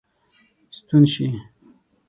ستون 0.77 1.03
سي. 1.13 1.27